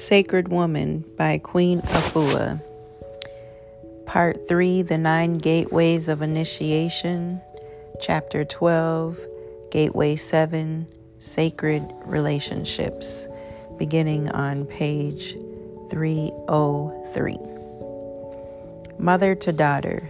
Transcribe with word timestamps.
Sacred 0.00 0.48
Woman 0.48 1.04
by 1.18 1.36
Queen 1.36 1.82
Afua. 1.82 2.62
Part 4.06 4.48
3 4.48 4.80
The 4.80 4.96
Nine 4.96 5.36
Gateways 5.36 6.08
of 6.08 6.22
Initiation. 6.22 7.38
Chapter 8.00 8.46
12 8.46 9.18
Gateway 9.70 10.16
7 10.16 10.86
Sacred 11.18 11.84
Relationships. 12.06 13.28
Beginning 13.76 14.30
on 14.30 14.64
page 14.64 15.36
303. 15.90 17.36
Mother 18.98 19.34
to 19.34 19.52
daughter. 19.52 20.08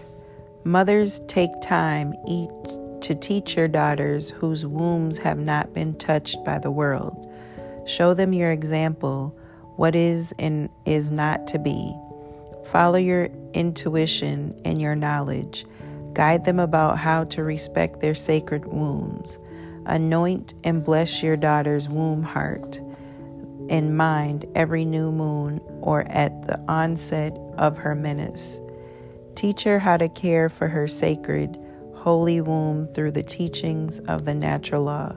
Mothers 0.62 1.19
take 1.27 1.51
time 1.62 2.15
each 2.29 2.48
to 3.01 3.16
teach 3.16 3.57
your 3.57 3.66
daughters 3.66 4.30
whose 4.30 4.65
wombs 4.65 5.19
have 5.19 5.41
not 5.41 5.75
been 5.75 5.95
touched 5.95 6.45
by 6.45 6.61
the 6.61 6.70
world. 6.70 7.27
Show 7.87 8.15
them 8.15 8.33
your 8.33 8.52
example 8.52 9.37
what 9.80 9.97
is 9.97 10.34
and 10.39 10.69
is 10.84 11.11
not 11.11 11.47
to 11.47 11.59
be. 11.59 11.97
Follow 12.70 12.98
your 12.98 13.30
intuition 13.55 14.55
and 14.62 14.79
your 14.79 14.95
knowledge. 14.95 15.65
Guide 16.12 16.45
them 16.45 16.59
about 16.59 16.98
how 16.98 17.25
to 17.25 17.43
respect 17.43 18.01
their 18.01 18.15
sacred 18.15 18.66
wombs. 18.66 19.39
Anoint 19.87 20.53
and 20.65 20.84
bless 20.84 21.23
your 21.23 21.34
daughter's 21.34 21.89
womb 21.89 22.23
heart 22.23 22.79
and 23.70 23.97
mind 23.97 24.45
every 24.55 24.84
new 24.84 25.11
moon 25.11 25.62
or 25.81 26.03
at 26.09 26.47
the 26.47 26.61
onset 26.69 27.34
of 27.56 27.78
her 27.78 27.95
menses. 27.95 28.61
Teach 29.34 29.62
her 29.62 29.78
how 29.78 29.97
to 29.97 30.11
care 30.11 30.51
for 30.51 30.69
her 30.69 30.87
sacred, 30.87 31.59
holy 31.95 32.42
womb 32.42 32.87
through 32.89 33.12
the 33.12 33.23
teachings 33.23 33.98
of 34.01 34.27
the 34.27 34.34
natural 34.34 34.83
law. 34.83 35.15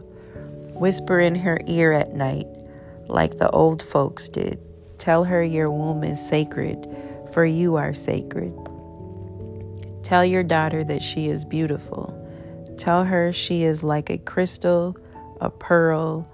Whisper 0.74 1.20
in 1.20 1.36
her 1.36 1.60
ear 1.68 1.92
at 1.92 2.14
night 2.14 2.48
like 3.08 3.38
the 3.38 3.50
old 3.50 3.82
folks 3.82 4.30
did. 4.30 4.60
Tell 4.98 5.24
her 5.24 5.44
your 5.44 5.70
womb 5.70 6.04
is 6.04 6.26
sacred, 6.26 6.88
for 7.34 7.46
you 7.46 7.76
are 7.76 7.94
sacred. 7.94 8.54
Tell 10.04 10.24
your 10.24 10.44
daughter 10.44 10.84
that 10.84 11.02
she 11.02 11.30
is 11.30 11.46
beautiful. 11.46 12.20
Tell 12.78 13.04
her 13.04 13.32
she 13.32 13.64
is 13.64 13.84
like 13.84 14.10
a 14.10 14.18
crystal, 14.18 14.98
a 15.42 15.50
pearl, 15.50 16.28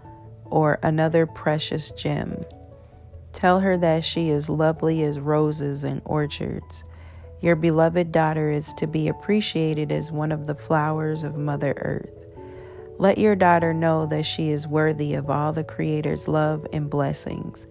or 0.46 0.80
another 0.84 1.26
precious 1.26 1.92
gem. 1.92 2.44
Tell 3.34 3.60
her 3.60 3.78
that 3.78 4.04
she 4.04 4.30
is 4.30 4.50
lovely 4.50 5.04
as 5.04 5.20
roses 5.20 5.84
in 5.84 6.02
orchards. 6.06 6.84
Your 7.42 7.56
beloved 7.56 8.12
daughter 8.12 8.50
is 8.52 8.74
to 8.74 8.88
be 8.88 9.08
appreciated 9.08 9.92
as 9.92 10.12
one 10.12 10.32
of 10.32 10.48
the 10.48 10.56
flowers 10.56 11.24
of 11.24 11.38
Mother 11.38 11.74
Earth. 11.78 12.19
Let 13.00 13.18
your 13.18 13.38
daughter 13.38 13.74
know 13.74 14.08
that 14.08 14.26
she 14.26 14.50
is 14.50 14.68
worthy 14.68 15.14
of 15.14 15.30
all 15.30 15.54
the 15.54 15.64
Creator's 15.64 16.28
love 16.28 16.68
and 16.74 16.90
blessings. 16.90 17.66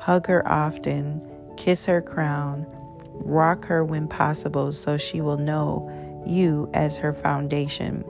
Hug 0.00 0.26
her 0.28 0.48
often, 0.48 1.20
kiss 1.58 1.84
her 1.84 2.00
crown, 2.00 2.66
rock 3.10 3.66
her 3.66 3.84
when 3.84 4.08
possible 4.08 4.72
so 4.72 4.96
she 4.96 5.20
will 5.20 5.36
know 5.36 5.90
you 6.26 6.70
as 6.72 6.96
her 6.96 7.12
foundation, 7.12 8.02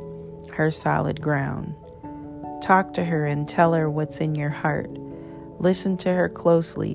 her 0.55 0.71
solid 0.71 1.21
ground. 1.21 1.75
Talk 2.63 2.95
to 2.95 3.05
her 3.05 3.27
and 3.27 3.49
tell 3.49 3.75
her 3.75 3.91
what's 3.91 4.21
in 4.21 4.37
your 4.37 4.51
heart. 4.51 4.89
Listen 5.59 5.97
to 5.97 6.15
her 6.15 6.29
closely. 6.29 6.95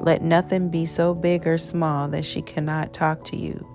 Let 0.00 0.22
nothing 0.22 0.68
be 0.68 0.86
so 0.86 1.12
big 1.12 1.44
or 1.44 1.58
small 1.58 2.06
that 2.10 2.24
she 2.24 2.40
cannot 2.40 2.92
talk 2.92 3.24
to 3.24 3.36
you. 3.36 3.66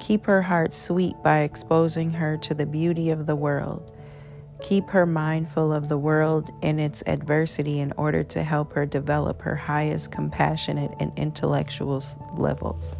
Keep 0.00 0.26
her 0.26 0.42
heart 0.42 0.74
sweet 0.74 1.16
by 1.22 1.40
exposing 1.40 2.10
her 2.10 2.36
to 2.36 2.52
the 2.52 2.66
beauty 2.66 3.08
of 3.08 3.26
the 3.26 3.36
world. 3.36 3.90
Keep 4.60 4.90
her 4.90 5.06
mindful 5.06 5.72
of 5.72 5.88
the 5.88 5.98
world 5.98 6.50
and 6.62 6.80
its 6.80 7.02
adversity 7.06 7.80
in 7.80 7.92
order 7.96 8.22
to 8.24 8.42
help 8.42 8.72
her 8.74 8.86
develop 8.86 9.40
her 9.42 9.56
highest 9.56 10.12
compassionate 10.12 10.92
and 11.00 11.12
intellectual 11.16 12.02
levels. 12.36 12.94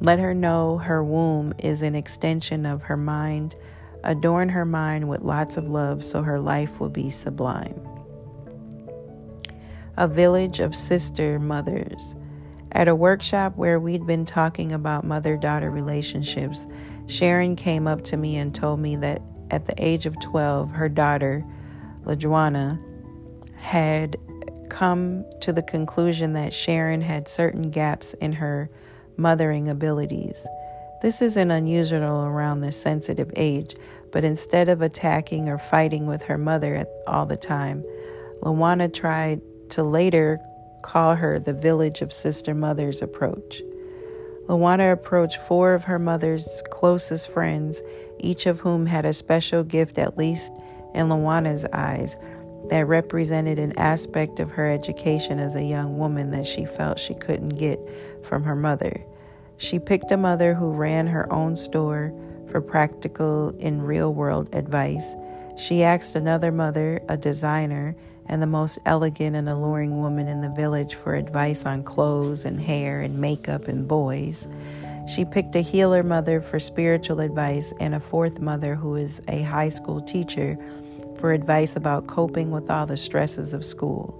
Let 0.00 0.20
her 0.20 0.34
know 0.34 0.78
her 0.78 1.02
womb 1.02 1.54
is 1.58 1.82
an 1.82 1.94
extension 1.94 2.66
of 2.66 2.82
her 2.84 2.96
mind. 2.96 3.56
Adorn 4.04 4.48
her 4.48 4.64
mind 4.64 5.08
with 5.08 5.22
lots 5.22 5.56
of 5.56 5.68
love 5.68 6.04
so 6.04 6.22
her 6.22 6.38
life 6.38 6.78
will 6.78 6.88
be 6.88 7.10
sublime. 7.10 7.80
A 9.96 10.06
village 10.06 10.60
of 10.60 10.76
sister 10.76 11.40
mothers. 11.40 12.14
At 12.72 12.86
a 12.86 12.94
workshop 12.94 13.56
where 13.56 13.80
we'd 13.80 14.06
been 14.06 14.24
talking 14.24 14.72
about 14.72 15.04
mother 15.04 15.36
daughter 15.36 15.70
relationships, 15.70 16.66
Sharon 17.06 17.56
came 17.56 17.88
up 17.88 18.04
to 18.04 18.16
me 18.16 18.36
and 18.36 18.54
told 18.54 18.78
me 18.78 18.94
that 18.96 19.20
at 19.50 19.66
the 19.66 19.74
age 19.78 20.06
of 20.06 20.18
12, 20.20 20.70
her 20.70 20.88
daughter, 20.88 21.44
LaJuana, 22.04 22.82
had 23.56 24.16
come 24.68 25.24
to 25.40 25.52
the 25.52 25.62
conclusion 25.62 26.32
that 26.34 26.52
Sharon 26.52 27.00
had 27.00 27.28
certain 27.28 27.70
gaps 27.70 28.14
in 28.14 28.32
her 28.32 28.70
mothering 29.16 29.68
abilities. 29.68 30.46
This 31.02 31.22
isn't 31.22 31.50
unusual 31.50 32.24
around 32.24 32.60
this 32.60 32.80
sensitive 32.80 33.30
age, 33.36 33.76
but 34.12 34.24
instead 34.24 34.68
of 34.68 34.82
attacking 34.82 35.48
or 35.48 35.58
fighting 35.58 36.06
with 36.06 36.22
her 36.24 36.38
mother 36.38 36.86
all 37.06 37.26
the 37.26 37.36
time, 37.36 37.84
Lawana 38.42 38.92
tried 38.92 39.40
to 39.70 39.82
later 39.82 40.38
call 40.82 41.14
her 41.14 41.38
the 41.38 41.52
village 41.52 42.00
of 42.00 42.12
sister 42.12 42.54
mothers 42.54 43.02
approach. 43.02 43.62
Lawana 44.46 44.92
approached 44.92 45.38
four 45.46 45.74
of 45.74 45.84
her 45.84 45.98
mother's 45.98 46.62
closest 46.70 47.30
friends, 47.30 47.82
each 48.20 48.46
of 48.46 48.60
whom 48.60 48.86
had 48.86 49.04
a 49.04 49.12
special 49.12 49.62
gift, 49.62 49.98
at 49.98 50.18
least 50.18 50.52
in 50.94 51.08
Lawana's 51.08 51.64
eyes, 51.72 52.16
that 52.70 52.86
represented 52.86 53.58
an 53.58 53.78
aspect 53.78 54.40
of 54.40 54.50
her 54.50 54.68
education 54.68 55.38
as 55.38 55.54
a 55.54 55.62
young 55.62 55.98
woman 55.98 56.30
that 56.32 56.46
she 56.46 56.64
felt 56.64 56.98
she 56.98 57.14
couldn't 57.14 57.50
get 57.50 57.80
from 58.24 58.42
her 58.42 58.56
mother. 58.56 59.02
She 59.56 59.78
picked 59.78 60.12
a 60.12 60.16
mother 60.16 60.54
who 60.54 60.70
ran 60.70 61.06
her 61.06 61.30
own 61.32 61.56
store 61.56 62.12
for 62.50 62.60
practical 62.60 63.54
and 63.60 63.86
real 63.86 64.12
world 64.12 64.54
advice. 64.54 65.14
She 65.56 65.82
asked 65.82 66.14
another 66.14 66.52
mother, 66.52 67.00
a 67.08 67.16
designer, 67.16 67.96
and 68.26 68.42
the 68.42 68.46
most 68.46 68.78
elegant 68.84 69.34
and 69.34 69.48
alluring 69.48 70.00
woman 70.00 70.28
in 70.28 70.42
the 70.42 70.50
village 70.50 70.94
for 70.94 71.14
advice 71.14 71.64
on 71.64 71.82
clothes 71.82 72.44
and 72.44 72.60
hair 72.60 73.00
and 73.00 73.18
makeup 73.18 73.66
and 73.66 73.88
boys. 73.88 74.46
She 75.08 75.24
picked 75.24 75.56
a 75.56 75.62
healer 75.62 76.02
mother 76.02 76.42
for 76.42 76.60
spiritual 76.60 77.20
advice 77.20 77.72
and 77.80 77.94
a 77.94 78.00
fourth 78.00 78.40
mother 78.40 78.74
who 78.74 78.94
is 78.94 79.22
a 79.26 79.40
high 79.40 79.70
school 79.70 80.02
teacher 80.02 80.58
for 81.18 81.32
advice 81.32 81.76
about 81.76 82.08
coping 82.08 82.50
with 82.50 82.70
all 82.70 82.84
the 82.84 82.98
stresses 82.98 83.54
of 83.54 83.64
school, 83.64 84.14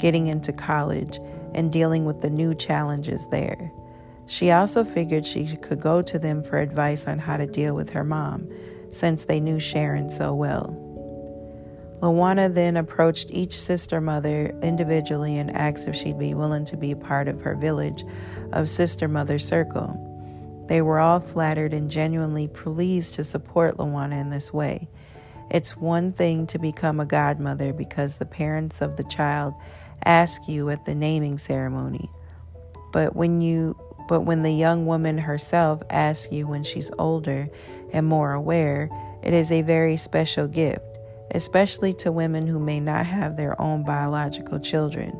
getting 0.00 0.26
into 0.26 0.52
college, 0.52 1.20
and 1.54 1.70
dealing 1.70 2.06
with 2.06 2.22
the 2.22 2.28
new 2.28 2.56
challenges 2.56 3.24
there. 3.28 3.70
She 4.26 4.50
also 4.50 4.82
figured 4.82 5.24
she 5.24 5.56
could 5.58 5.80
go 5.80 6.02
to 6.02 6.18
them 6.18 6.42
for 6.42 6.58
advice 6.58 7.06
on 7.06 7.20
how 7.20 7.36
to 7.36 7.46
deal 7.46 7.76
with 7.76 7.90
her 7.90 8.02
mom, 8.02 8.50
since 8.90 9.26
they 9.26 9.38
knew 9.38 9.60
Sharon 9.60 10.10
so 10.10 10.34
well. 10.34 10.74
Lawana 12.02 12.52
then 12.52 12.76
approached 12.76 13.30
each 13.30 13.58
sister 13.58 14.00
mother 14.00 14.52
individually 14.60 15.38
and 15.38 15.56
asked 15.56 15.86
if 15.86 15.94
she'd 15.94 16.18
be 16.18 16.34
willing 16.34 16.64
to 16.64 16.76
be 16.76 16.96
part 16.96 17.28
of 17.28 17.40
her 17.42 17.54
village 17.54 18.04
of 18.52 18.68
sister 18.68 19.06
mother 19.06 19.38
circle. 19.38 20.02
They 20.68 20.82
were 20.82 20.98
all 20.98 21.20
flattered 21.20 21.72
and 21.72 21.90
genuinely 21.90 22.48
pleased 22.48 23.14
to 23.14 23.24
support 23.24 23.76
Lawana 23.76 24.20
in 24.20 24.30
this 24.30 24.52
way. 24.52 24.88
It's 25.50 25.76
one 25.76 26.12
thing 26.12 26.46
to 26.48 26.58
become 26.58 26.98
a 26.98 27.06
godmother 27.06 27.72
because 27.72 28.16
the 28.16 28.26
parents 28.26 28.82
of 28.82 28.96
the 28.96 29.04
child 29.04 29.54
ask 30.04 30.48
you 30.48 30.70
at 30.70 30.84
the 30.84 30.94
naming 30.94 31.38
ceremony. 31.38 32.10
But 32.92 33.14
when 33.14 33.40
you 33.40 33.76
but 34.08 34.20
when 34.20 34.42
the 34.42 34.52
young 34.52 34.86
woman 34.86 35.18
herself 35.18 35.82
asks 35.90 36.32
you 36.32 36.46
when 36.46 36.62
she's 36.62 36.92
older 36.96 37.48
and 37.92 38.06
more 38.06 38.32
aware, 38.32 38.88
it 39.24 39.34
is 39.34 39.50
a 39.50 39.62
very 39.62 39.96
special 39.96 40.46
gift 40.46 40.96
especially 41.32 41.92
to 41.92 42.12
women 42.12 42.46
who 42.46 42.58
may 42.58 42.80
not 42.80 43.06
have 43.06 43.36
their 43.36 43.60
own 43.60 43.84
biological 43.84 44.58
children. 44.58 45.18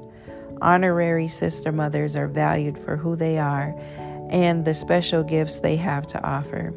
Honorary 0.63 1.29
sister 1.29 1.73
mothers 1.73 2.17
are 2.17 2.29
valued 2.29 2.79
for 2.79 2.97
who 2.97 3.17
they 3.17 3.39
are 3.39 3.75
and 4.31 4.65
the 4.65 4.75
special 4.75 5.23
gifts 5.23 5.61
they 5.61 5.77
have 5.77 6.07
to 6.09 6.25
offer. 6.25 6.75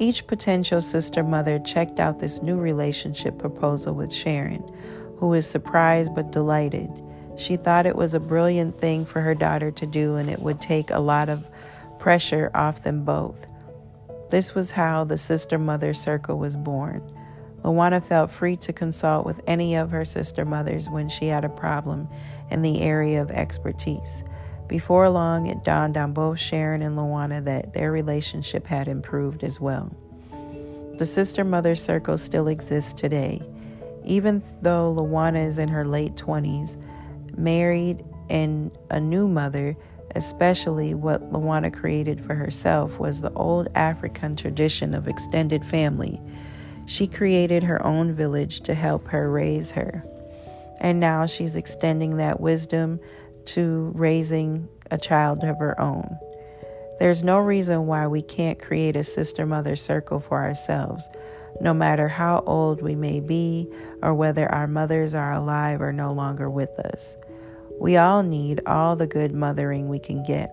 Each 0.00 0.26
potential 0.26 0.80
sister 0.80 1.24
mother 1.24 1.58
checked 1.58 1.98
out 1.98 2.20
this 2.20 2.40
new 2.42 2.56
relationship 2.56 3.38
proposal 3.38 3.94
with 3.94 4.12
Sharon, 4.12 4.62
who 5.16 5.28
was 5.28 5.46
surprised 5.46 6.14
but 6.14 6.30
delighted. 6.30 6.90
She 7.36 7.56
thought 7.56 7.86
it 7.86 7.96
was 7.96 8.14
a 8.14 8.20
brilliant 8.20 8.80
thing 8.80 9.04
for 9.04 9.20
her 9.20 9.34
daughter 9.34 9.70
to 9.72 9.86
do 9.86 10.16
and 10.16 10.30
it 10.30 10.40
would 10.40 10.60
take 10.60 10.90
a 10.90 11.00
lot 11.00 11.28
of 11.28 11.44
pressure 11.98 12.50
off 12.54 12.82
them 12.84 13.04
both. 13.04 13.46
This 14.30 14.54
was 14.54 14.70
how 14.70 15.04
the 15.04 15.18
sister 15.18 15.58
mother 15.58 15.94
circle 15.94 16.38
was 16.38 16.56
born. 16.56 17.02
Lawana 17.62 18.02
felt 18.02 18.30
free 18.30 18.56
to 18.56 18.72
consult 18.72 19.26
with 19.26 19.40
any 19.46 19.74
of 19.74 19.90
her 19.90 20.04
sister 20.04 20.44
mothers 20.44 20.88
when 20.88 21.08
she 21.08 21.26
had 21.26 21.44
a 21.44 21.48
problem 21.48 22.08
in 22.50 22.62
the 22.62 22.82
area 22.82 23.20
of 23.20 23.30
expertise. 23.30 24.22
Before 24.68 25.08
long, 25.08 25.46
it 25.46 25.64
dawned 25.64 25.96
on 25.96 26.12
both 26.12 26.38
Sharon 26.38 26.82
and 26.82 26.96
Lawana 26.96 27.42
that 27.44 27.72
their 27.72 27.90
relationship 27.90 28.66
had 28.66 28.86
improved 28.86 29.42
as 29.42 29.60
well. 29.60 29.90
The 30.98 31.06
sister 31.06 31.42
mother 31.42 31.74
circle 31.74 32.18
still 32.18 32.48
exists 32.48 32.92
today. 32.92 33.40
Even 34.04 34.42
though 34.62 34.94
Lawana 34.94 35.46
is 35.46 35.58
in 35.58 35.68
her 35.68 35.86
late 35.86 36.16
20s, 36.16 36.76
married, 37.36 38.04
and 38.28 38.70
a 38.90 39.00
new 39.00 39.26
mother, 39.26 39.76
especially 40.16 40.94
what 40.94 41.32
Luana 41.32 41.72
created 41.72 42.22
for 42.24 42.34
herself, 42.34 42.98
was 42.98 43.20
the 43.20 43.32
old 43.34 43.68
African 43.74 44.36
tradition 44.36 44.92
of 44.92 45.08
extended 45.08 45.64
family. 45.64 46.20
She 46.86 47.06
created 47.06 47.62
her 47.62 47.84
own 47.86 48.12
village 48.12 48.60
to 48.62 48.74
help 48.74 49.06
her 49.08 49.30
raise 49.30 49.70
her. 49.70 50.04
And 50.80 51.00
now 51.00 51.26
she's 51.26 51.56
extending 51.56 52.16
that 52.16 52.40
wisdom 52.40 53.00
to 53.48 53.92
raising 53.94 54.68
a 54.90 54.98
child 54.98 55.44
of 55.44 55.58
her 55.58 55.80
own. 55.80 56.18
There's 56.98 57.22
no 57.22 57.38
reason 57.38 57.86
why 57.86 58.06
we 58.06 58.22
can't 58.22 58.58
create 58.58 58.96
a 58.96 59.04
sister 59.04 59.46
mother 59.46 59.76
circle 59.76 60.20
for 60.20 60.42
ourselves, 60.42 61.08
no 61.60 61.72
matter 61.72 62.08
how 62.08 62.42
old 62.46 62.82
we 62.82 62.94
may 62.94 63.20
be 63.20 63.68
or 64.02 64.14
whether 64.14 64.50
our 64.50 64.66
mothers 64.66 65.14
are 65.14 65.32
alive 65.32 65.80
or 65.80 65.92
no 65.92 66.12
longer 66.12 66.50
with 66.50 66.70
us. 66.80 67.16
We 67.80 67.96
all 67.96 68.22
need 68.24 68.60
all 68.66 68.96
the 68.96 69.06
good 69.06 69.32
mothering 69.32 69.88
we 69.88 70.00
can 70.00 70.24
get. 70.24 70.52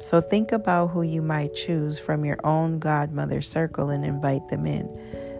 So 0.00 0.20
think 0.20 0.52
about 0.52 0.88
who 0.88 1.02
you 1.02 1.22
might 1.22 1.54
choose 1.54 1.98
from 1.98 2.24
your 2.24 2.38
own 2.44 2.78
godmother 2.78 3.42
circle 3.42 3.90
and 3.90 4.04
invite 4.04 4.48
them 4.48 4.66
in. 4.66 4.88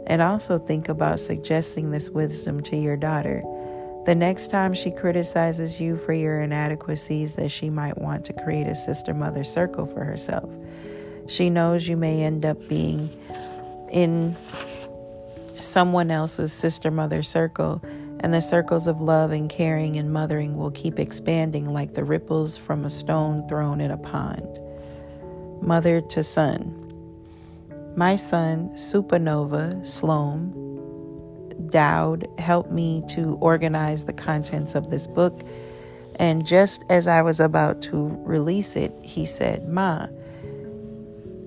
And 0.06 0.22
also 0.22 0.58
think 0.58 0.88
about 0.88 1.20
suggesting 1.20 1.90
this 1.90 2.10
wisdom 2.10 2.62
to 2.62 2.76
your 2.76 2.96
daughter. 2.96 3.42
The 4.08 4.14
next 4.14 4.50
time 4.50 4.72
she 4.72 4.90
criticizes 4.90 5.78
you 5.78 5.98
for 5.98 6.14
your 6.14 6.40
inadequacies, 6.40 7.34
that 7.34 7.50
she 7.50 7.68
might 7.68 7.98
want 7.98 8.24
to 8.24 8.32
create 8.32 8.66
a 8.66 8.74
sister 8.74 9.12
mother 9.12 9.44
circle 9.44 9.84
for 9.84 10.02
herself. 10.02 10.48
She 11.26 11.50
knows 11.50 11.86
you 11.86 11.98
may 11.98 12.22
end 12.22 12.46
up 12.46 12.56
being 12.70 13.10
in 13.92 14.34
someone 15.58 16.10
else's 16.10 16.54
sister 16.54 16.90
mother 16.90 17.22
circle, 17.22 17.82
and 18.20 18.32
the 18.32 18.40
circles 18.40 18.86
of 18.86 19.02
love 19.02 19.30
and 19.30 19.50
caring 19.50 19.98
and 19.98 20.10
mothering 20.10 20.56
will 20.56 20.70
keep 20.70 20.98
expanding 20.98 21.74
like 21.74 21.92
the 21.92 22.02
ripples 22.02 22.56
from 22.56 22.86
a 22.86 22.90
stone 22.90 23.46
thrown 23.46 23.78
in 23.78 23.90
a 23.90 23.98
pond. 23.98 24.58
Mother 25.60 26.00
to 26.00 26.22
son. 26.22 26.74
My 27.94 28.16
son, 28.16 28.70
Supernova 28.70 29.86
Sloan, 29.86 30.67
Dowd 31.70 32.28
helped 32.38 32.70
me 32.70 33.02
to 33.08 33.38
organize 33.40 34.04
the 34.04 34.12
contents 34.12 34.74
of 34.74 34.90
this 34.90 35.06
book. 35.06 35.42
And 36.16 36.46
just 36.46 36.84
as 36.88 37.06
I 37.06 37.22
was 37.22 37.40
about 37.40 37.82
to 37.82 38.08
release 38.24 38.76
it, 38.76 38.92
he 39.02 39.24
said, 39.24 39.68
Ma, 39.68 40.06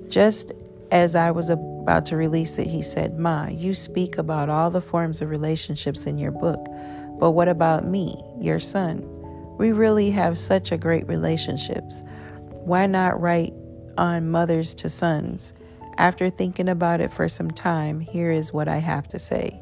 just 0.07 0.51
as 0.91 1.15
I 1.15 1.31
was 1.31 1.50
about 1.50 2.06
to 2.07 2.18
release 2.18 2.57
it, 2.57 2.68
he 2.68 2.81
said, 2.81 3.18
Ma, 3.18 3.47
you 3.47 3.73
speak 3.73 4.18
about 4.18 4.50
all 4.50 4.69
the 4.69 4.81
forms 4.81 5.21
of 5.21 5.29
relationships 5.29 6.06
in 6.06 6.18
your 6.18 6.31
book, 6.31 6.65
but 7.19 7.31
what 7.31 7.47
about 7.47 7.85
me, 7.85 8.21
your 8.39 8.59
son? 8.59 9.06
We 9.57 9.71
really 9.71 10.12
have 10.12 10.39
such 10.39 10.71
a 10.71 10.77
great 10.77 11.07
relationships. 11.07 12.01
Why 12.50 12.88
not 12.88 13.19
write 13.19 13.53
on 13.97 14.31
mothers 14.31 14.73
to 14.75 14.89
sons? 14.89 15.53
After 15.97 16.29
thinking 16.29 16.69
about 16.69 17.01
it 17.01 17.13
for 17.13 17.27
some 17.29 17.51
time, 17.51 18.00
here 18.00 18.31
is 18.31 18.53
what 18.53 18.68
I 18.68 18.77
have 18.77 19.07
to 19.09 19.19
say. 19.19 19.62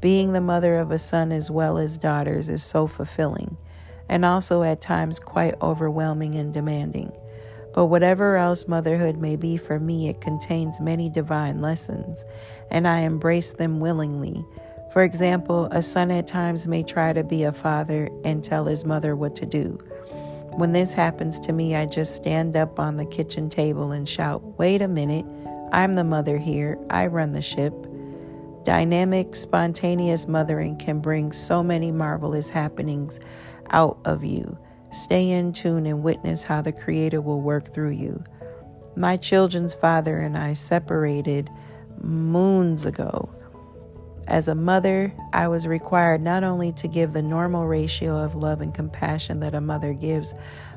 Being 0.00 0.32
the 0.32 0.40
mother 0.40 0.76
of 0.76 0.90
a 0.90 0.98
son 0.98 1.32
as 1.32 1.50
well 1.50 1.78
as 1.78 1.96
daughters 1.96 2.48
is 2.48 2.62
so 2.62 2.86
fulfilling, 2.86 3.56
and 4.08 4.24
also 4.24 4.62
at 4.62 4.80
times 4.80 5.18
quite 5.18 5.54
overwhelming 5.62 6.34
and 6.34 6.52
demanding. 6.52 7.12
But 7.74 7.86
whatever 7.86 8.36
else 8.36 8.68
motherhood 8.68 9.18
may 9.18 9.36
be 9.36 9.56
for 9.56 9.78
me, 9.78 10.08
it 10.08 10.20
contains 10.20 10.80
many 10.80 11.10
divine 11.10 11.60
lessons, 11.60 12.24
and 12.70 12.86
I 12.86 13.00
embrace 13.00 13.52
them 13.52 13.80
willingly. 13.80 14.44
For 14.92 15.02
example, 15.02 15.66
a 15.66 15.82
son 15.82 16.10
at 16.10 16.26
times 16.26 16.66
may 16.66 16.82
try 16.82 17.12
to 17.12 17.22
be 17.22 17.44
a 17.44 17.52
father 17.52 18.08
and 18.24 18.42
tell 18.42 18.64
his 18.64 18.84
mother 18.84 19.14
what 19.14 19.36
to 19.36 19.46
do. 19.46 19.78
When 20.52 20.72
this 20.72 20.94
happens 20.94 21.38
to 21.40 21.52
me, 21.52 21.74
I 21.74 21.84
just 21.84 22.16
stand 22.16 22.56
up 22.56 22.80
on 22.80 22.96
the 22.96 23.04
kitchen 23.04 23.50
table 23.50 23.92
and 23.92 24.08
shout, 24.08 24.42
Wait 24.58 24.80
a 24.80 24.88
minute, 24.88 25.26
I'm 25.70 25.94
the 25.94 26.04
mother 26.04 26.38
here, 26.38 26.78
I 26.88 27.08
run 27.08 27.32
the 27.32 27.42
ship. 27.42 27.74
Dynamic, 28.66 29.36
spontaneous 29.36 30.26
mothering 30.26 30.76
can 30.76 30.98
bring 30.98 31.32
so 31.32 31.62
many 31.62 31.92
marvelous 31.92 32.50
happenings 32.50 33.20
out 33.70 33.96
of 34.04 34.24
you. 34.24 34.58
Stay 34.90 35.30
in 35.30 35.52
tune 35.52 35.86
and 35.86 36.02
witness 36.02 36.42
how 36.42 36.62
the 36.62 36.72
Creator 36.72 37.20
will 37.20 37.40
work 37.40 37.72
through 37.72 37.92
you. 37.92 38.24
My 38.96 39.18
children's 39.18 39.72
father 39.72 40.18
and 40.18 40.36
I 40.36 40.54
separated 40.54 41.48
moons 42.02 42.84
ago. 42.86 43.30
As 44.26 44.48
a 44.48 44.56
mother, 44.56 45.14
I 45.32 45.46
was 45.46 45.68
required 45.68 46.20
not 46.20 46.42
only 46.42 46.72
to 46.72 46.88
give 46.88 47.12
the 47.12 47.22
normal 47.22 47.68
ratio 47.68 48.16
of 48.16 48.34
love 48.34 48.60
and 48.60 48.74
compassion 48.74 49.38
that 49.40 49.54
a 49.54 49.60
mother 49.60 49.92
gives, 49.92 50.34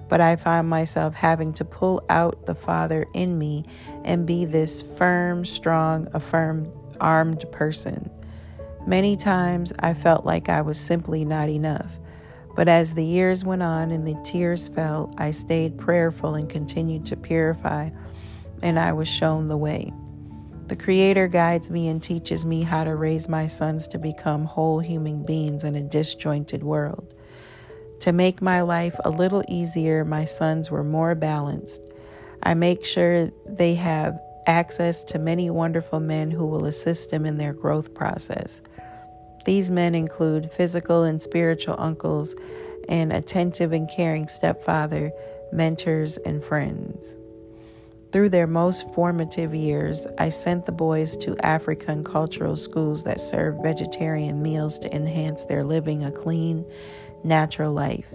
but 0.07 0.21
I 0.21 0.35
found 0.35 0.69
myself 0.69 1.15
having 1.15 1.53
to 1.53 1.65
pull 1.65 2.05
out 2.07 2.45
the 2.45 2.53
father 2.53 3.07
in 3.15 3.39
me 3.39 3.65
and 4.05 4.27
be 4.27 4.45
this 4.45 4.83
firm, 4.95 5.43
strong, 5.43 6.07
affirmed 6.13 6.71
armed 6.99 7.45
person. 7.51 8.09
Many 8.87 9.17
times 9.17 9.73
I 9.79 9.93
felt 9.93 10.25
like 10.25 10.49
I 10.49 10.61
was 10.61 10.79
simply 10.79 11.25
not 11.25 11.49
enough. 11.49 11.91
But 12.55 12.67
as 12.67 12.93
the 12.93 13.05
years 13.05 13.45
went 13.45 13.63
on 13.63 13.91
and 13.91 14.05
the 14.05 14.19
tears 14.23 14.67
fell, 14.67 15.13
I 15.17 15.31
stayed 15.31 15.77
prayerful 15.77 16.35
and 16.35 16.49
continued 16.49 17.05
to 17.05 17.15
purify, 17.15 17.89
and 18.61 18.79
I 18.79 18.93
was 18.93 19.07
shown 19.07 19.47
the 19.47 19.57
way. 19.57 19.93
The 20.67 20.75
Creator 20.75 21.29
guides 21.29 21.69
me 21.69 21.87
and 21.87 22.01
teaches 22.01 22.45
me 22.45 22.61
how 22.61 22.83
to 22.83 22.95
raise 22.95 23.29
my 23.29 23.47
sons 23.47 23.87
to 23.87 23.97
become 23.97 24.45
whole 24.45 24.79
human 24.79 25.23
beings 25.23 25.63
in 25.63 25.75
a 25.75 25.81
disjointed 25.81 26.63
world. 26.63 27.13
To 28.01 28.11
make 28.11 28.41
my 28.41 28.61
life 28.61 28.95
a 29.03 29.09
little 29.09 29.43
easier, 29.47 30.05
my 30.05 30.25
sons 30.25 30.69
were 30.69 30.83
more 30.83 31.15
balanced. 31.15 31.85
I 32.43 32.53
make 32.53 32.85
sure 32.85 33.31
they 33.45 33.75
have 33.75 34.19
access 34.45 35.03
to 35.05 35.19
many 35.19 35.49
wonderful 35.49 35.99
men 35.99 36.31
who 36.31 36.45
will 36.45 36.65
assist 36.65 37.11
them 37.11 37.25
in 37.25 37.37
their 37.37 37.53
growth 37.53 37.93
process. 37.93 38.61
These 39.45 39.71
men 39.71 39.95
include 39.95 40.51
physical 40.51 41.03
and 41.03 41.21
spiritual 41.21 41.75
uncles, 41.77 42.35
and 42.89 43.13
attentive 43.13 43.71
and 43.71 43.89
caring 43.89 44.27
stepfather, 44.27 45.11
mentors, 45.51 46.17
and 46.17 46.43
friends. 46.43 47.15
Through 48.11 48.29
their 48.29 48.47
most 48.47 48.91
formative 48.95 49.53
years, 49.53 50.07
I 50.17 50.29
sent 50.29 50.65
the 50.65 50.71
boys 50.71 51.15
to 51.17 51.37
African 51.45 52.03
cultural 52.03 52.57
schools 52.57 53.03
that 53.03 53.21
serve 53.21 53.61
vegetarian 53.61 54.41
meals 54.41 54.79
to 54.79 54.93
enhance 54.93 55.45
their 55.45 55.63
living 55.63 56.03
a 56.03 56.11
clean, 56.11 56.65
natural 57.23 57.71
life. 57.71 58.07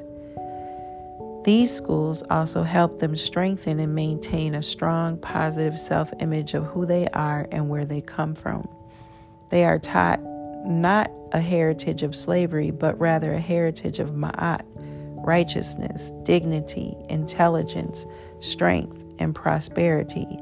These 1.45 1.75
schools 1.75 2.23
also 2.31 2.63
help 2.63 3.01
them 3.01 3.17
strengthen 3.17 3.79
and 3.79 3.95
maintain 3.95 4.55
a 4.55 4.63
strong, 4.63 5.19
positive 5.19 5.79
self 5.79 6.11
image 6.19 6.55
of 6.55 6.65
who 6.65 6.87
they 6.87 7.07
are 7.09 7.47
and 7.53 7.69
where 7.69 7.85
they 7.85 8.01
come 8.01 8.35
from. 8.35 8.67
They 9.51 9.67
are 9.67 9.79
taught 9.79 10.23
not 10.65 11.11
a 11.33 11.41
heritage 11.41 12.03
of 12.03 12.17
slavery, 12.17 12.71
but 12.71 12.99
rather 12.99 13.35
a 13.35 13.41
heritage 13.41 13.99
of 13.99 14.13
ma'at, 14.13 14.65
righteousness, 15.27 16.13
dignity, 16.23 16.97
intelligence, 17.11 18.07
strength, 18.41 19.05
and 19.19 19.35
prosperity. 19.35 20.39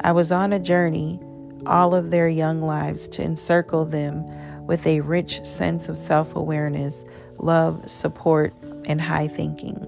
I 0.00 0.10
was 0.10 0.32
on 0.32 0.52
a 0.52 0.58
journey 0.58 1.20
all 1.66 1.94
of 1.94 2.10
their 2.10 2.28
young 2.28 2.60
lives 2.60 3.06
to 3.08 3.22
encircle 3.22 3.84
them 3.84 4.24
with 4.66 4.84
a 4.84 5.00
rich 5.02 5.44
sense 5.44 5.88
of 5.88 5.96
self 5.96 6.34
awareness, 6.34 7.04
love, 7.38 7.88
support, 7.88 8.52
and 8.84 9.00
high 9.00 9.28
thinking. 9.28 9.86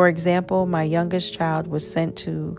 For 0.00 0.08
example, 0.08 0.64
my 0.64 0.82
youngest 0.82 1.34
child 1.34 1.66
was 1.66 1.86
sent 1.86 2.16
to 2.20 2.56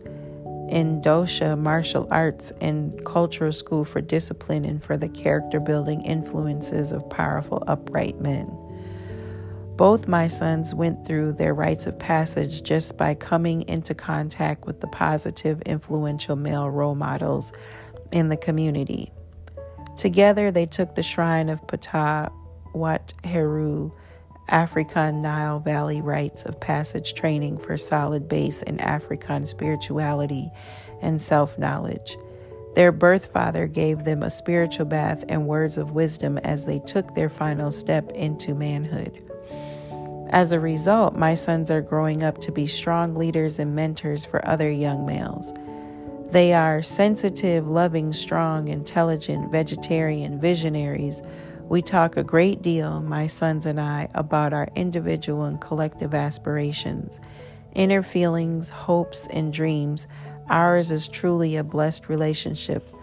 Indosha 0.72 1.58
Martial 1.58 2.08
Arts 2.12 2.54
and 2.62 3.04
Cultural 3.04 3.52
School 3.52 3.84
for 3.84 4.00
discipline 4.00 4.64
and 4.64 4.84
for 4.84 4.96
the 4.96 5.10
character 5.10 5.60
building 5.60 6.04
influences 6.04 6.92
of 6.92 7.10
powerful, 7.10 7.64
upright 7.66 8.22
men. 8.22 8.46
Both 9.76 10.08
my 10.08 10.28
sons 10.28 10.76
went 10.76 11.08
through 11.08 11.34
their 11.34 11.56
rites 11.56 11.88
of 11.88 11.98
passage 11.98 12.62
just 12.62 12.96
by 12.96 13.16
coming 13.16 13.68
into 13.68 13.96
contact 13.96 14.68
with 14.68 14.80
the 14.80 14.88
positive, 14.88 15.64
influential 15.64 16.36
male 16.36 16.70
role 16.70 16.94
models 16.94 17.54
in 18.12 18.30
the 18.30 18.38
community. 18.38 19.12
Together, 19.98 20.52
they 20.52 20.68
took 20.68 20.94
the 20.94 21.02
shrine 21.02 21.50
of 21.50 21.66
Ptah 21.66 22.32
Wat 22.76 23.16
Heru 23.24 23.94
African 24.52 25.22
Nile 25.22 25.60
Valley 25.60 26.02
rites 26.02 26.44
of 26.44 26.60
passage 26.60 27.14
training 27.14 27.58
for 27.58 27.78
solid 27.78 28.28
base 28.28 28.62
in 28.62 28.82
African 28.82 29.48
spirituality 29.48 30.52
and 31.02 31.22
self 31.22 31.58
knowledge. 31.58 32.18
Their 32.76 32.92
birth 32.92 33.28
father 33.28 33.66
gave 33.68 34.04
them 34.04 34.24
a 34.24 34.30
spiritual 34.30 34.86
bath 34.86 35.24
and 35.30 35.48
words 35.48 35.78
of 35.78 35.92
wisdom 35.92 36.38
as 36.38 36.66
they 36.66 36.80
took 36.80 37.16
their 37.16 37.30
final 37.30 37.72
step 37.72 38.12
into 38.12 38.54
manhood. 38.54 39.18
As 40.32 40.52
a 40.52 40.60
result, 40.60 41.16
my 41.16 41.36
sons 41.36 41.72
are 41.72 41.82
growing 41.82 42.22
up 42.22 42.40
to 42.42 42.52
be 42.52 42.68
strong 42.68 43.16
leaders 43.16 43.58
and 43.58 43.74
mentors 43.74 44.26
for 44.26 44.46
other 44.46 44.70
young 44.70 45.06
males. 45.06 45.54
They 46.32 46.54
are 46.54 46.82
sensitive, 46.82 47.68
loving, 47.68 48.14
strong, 48.14 48.70
intelligent, 48.70 49.52
vegetarian 49.52 50.40
visionaries 50.40 51.22
We 51.72 51.82
talk 51.82 52.18
a 52.18 52.24
great 52.24 52.62
deal, 52.62 53.00
my 53.00 53.28
sons 53.28 53.66
and 53.66 53.80
I, 53.80 54.10
about 54.14 54.52
our 54.52 54.68
individual 54.76 55.46
and 55.46 55.62
collective 55.62 56.14
aspirations, 56.14 57.22
inner 57.74 58.04
feelings, 58.04 58.70
hopes, 58.70 59.26
and 59.28 59.54
dreams. 59.54 60.06
Ours 60.50 60.92
is 60.92 61.08
truly 61.08 61.56
a 61.56 61.64
blessed 61.64 62.10
relationship. 62.10 62.94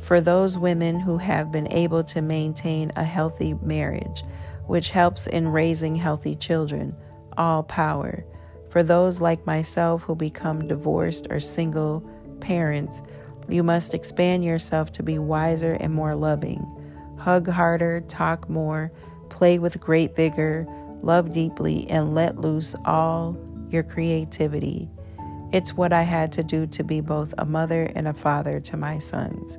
For 0.00 0.22
those 0.22 0.56
women 0.56 0.98
who 0.98 1.18
have 1.18 1.52
been 1.52 1.70
able 1.70 2.02
to 2.04 2.22
maintain 2.22 2.92
a 2.96 3.04
healthy 3.04 3.52
marriage, 3.60 4.24
which 4.66 4.88
helps 4.88 5.26
in 5.26 5.48
raising 5.48 5.94
healthy 5.94 6.34
children, 6.34 6.96
all 7.36 7.62
power. 7.62 8.24
For 8.70 8.82
those 8.82 9.20
like 9.20 9.44
myself 9.44 10.00
who 10.00 10.14
become 10.14 10.66
divorced 10.66 11.26
or 11.28 11.40
single 11.40 12.02
parents, 12.40 13.02
you 13.50 13.62
must 13.62 13.92
expand 13.92 14.46
yourself 14.46 14.92
to 14.92 15.02
be 15.02 15.18
wiser 15.18 15.74
and 15.74 15.92
more 15.92 16.14
loving. 16.14 16.66
Hug 17.18 17.48
harder, 17.48 18.00
talk 18.02 18.48
more, 18.48 18.92
play 19.28 19.58
with 19.58 19.80
great 19.80 20.16
vigor, 20.16 20.66
love 21.02 21.32
deeply, 21.32 21.88
and 21.90 22.14
let 22.14 22.40
loose 22.40 22.74
all 22.84 23.36
your 23.70 23.82
creativity. 23.82 24.88
It's 25.52 25.74
what 25.74 25.92
I 25.92 26.02
had 26.02 26.32
to 26.32 26.42
do 26.42 26.66
to 26.66 26.84
be 26.84 27.00
both 27.00 27.34
a 27.38 27.44
mother 27.44 27.90
and 27.94 28.08
a 28.08 28.14
father 28.14 28.60
to 28.60 28.76
my 28.76 28.98
sons. 28.98 29.58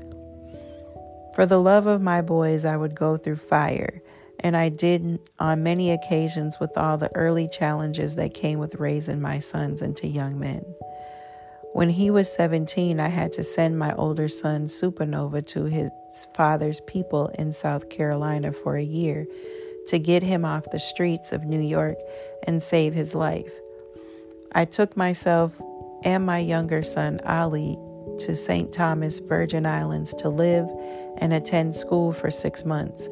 For 1.36 1.46
the 1.46 1.60
love 1.60 1.88
of 1.88 2.02
my 2.02 2.22
boys, 2.22 2.66
I 2.66 2.78
would 2.78 2.96
go 2.96 3.18
through 3.18 3.38
fire 3.38 4.02
and 4.42 4.56
I 4.56 4.70
did 4.70 5.20
on 5.40 5.64
many 5.64 5.92
occasions 5.92 6.60
with 6.60 6.78
all 6.78 6.98
the 6.98 7.14
early 7.16 7.48
challenges 7.48 8.16
that 8.16 8.34
came 8.34 8.60
with 8.60 8.76
raising 8.76 9.22
my 9.22 9.40
sons 9.40 9.82
into 9.82 10.08
young 10.08 10.40
men. 10.40 10.64
When 11.74 11.90
he 11.90 12.10
was 12.10 12.32
17, 12.34 13.00
I 13.00 13.08
had 13.10 13.32
to 13.34 13.44
send 13.44 13.78
my 13.78 13.94
older 13.94 14.28
son 14.28 14.66
Supernova 14.66 15.46
to 15.48 15.66
his 15.66 15.92
father's 16.34 16.82
people 16.82 17.28
in 17.38 17.54
South 17.54 17.90
Carolina 17.90 18.52
for 18.52 18.76
a 18.76 18.84
year 18.84 19.28
to 19.88 20.00
get 20.00 20.24
him 20.24 20.46
off 20.46 20.72
the 20.72 20.80
streets 20.80 21.32
of 21.32 21.46
New 21.46 21.62
York 21.62 21.98
and 22.44 22.62
save 22.62 22.94
his 22.94 23.14
life. 23.14 23.52
I 24.52 24.66
took 24.66 24.98
myself 24.98 25.52
and 26.04 26.26
my 26.26 26.40
younger 26.40 26.82
son 26.82 27.20
Ali 27.26 27.78
to 28.20 28.36
St. 28.36 28.74
Thomas, 28.74 29.20
Virgin 29.20 29.66
Islands 29.66 30.14
to 30.16 30.30
live 30.30 30.68
and 31.18 31.34
attend 31.34 31.76
school 31.76 32.14
for 32.14 32.32
six 32.32 32.66
months 32.66 33.08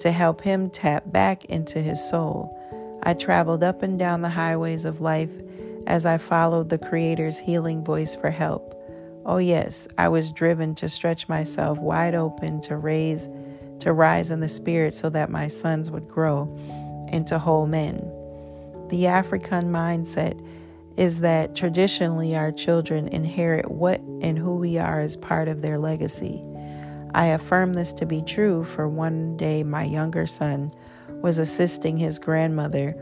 to 0.00 0.12
help 0.12 0.42
him 0.42 0.68
tap 0.68 1.04
back 1.06 1.46
into 1.46 1.80
his 1.80 2.02
soul. 2.10 2.58
I 3.04 3.14
traveled 3.14 3.64
up 3.64 3.82
and 3.82 3.98
down 3.98 4.20
the 4.20 4.28
highways 4.28 4.84
of 4.84 5.00
life 5.00 5.30
as 5.86 6.06
I 6.06 6.18
followed 6.18 6.68
the 6.68 6.78
Creator's 6.78 7.38
healing 7.38 7.84
voice 7.84 8.14
for 8.14 8.30
help. 8.30 8.74
Oh, 9.24 9.38
yes, 9.38 9.88
I 9.98 10.08
was 10.08 10.30
driven 10.30 10.74
to 10.76 10.88
stretch 10.88 11.28
myself 11.28 11.78
wide 11.78 12.14
open 12.14 12.60
to 12.62 12.76
raise, 12.76 13.28
to 13.80 13.92
rise 13.92 14.30
in 14.30 14.40
the 14.40 14.48
Spirit 14.48 14.94
so 14.94 15.10
that 15.10 15.30
my 15.30 15.48
sons 15.48 15.90
would 15.90 16.08
grow 16.08 16.54
into 17.12 17.38
whole 17.38 17.66
men. 17.66 18.10
The 18.88 19.06
African 19.06 19.72
mindset 19.72 20.40
is 20.96 21.20
that 21.20 21.54
traditionally 21.54 22.34
our 22.36 22.52
children 22.52 23.08
inherit 23.08 23.70
what 23.70 24.00
and 24.00 24.38
who 24.38 24.56
we 24.56 24.78
are 24.78 25.00
as 25.00 25.16
part 25.16 25.48
of 25.48 25.62
their 25.62 25.78
legacy. 25.78 26.44
I 27.14 27.26
affirm 27.26 27.72
this 27.72 27.92
to 27.94 28.06
be 28.06 28.22
true, 28.22 28.64
for 28.64 28.88
one 28.88 29.36
day 29.36 29.62
my 29.62 29.84
younger 29.84 30.26
son 30.26 30.72
was 31.08 31.38
assisting 31.38 31.96
his 31.96 32.18
grandmother 32.18 32.96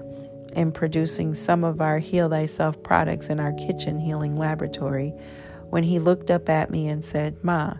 in 0.50 0.72
producing 0.72 1.34
some 1.34 1.64
of 1.64 1.80
our 1.80 1.98
Heal 1.98 2.28
Thyself 2.28 2.82
products 2.82 3.28
in 3.28 3.40
our 3.40 3.52
kitchen 3.52 3.98
healing 3.98 4.36
laboratory 4.36 5.14
when 5.70 5.82
he 5.82 5.98
looked 5.98 6.30
up 6.30 6.48
at 6.48 6.70
me 6.70 6.88
and 6.88 7.04
said, 7.04 7.42
Ma, 7.42 7.74